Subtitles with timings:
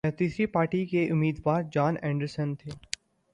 [0.17, 2.71] تیسری پارٹی کے امیدوار جان اینڈرسن تھا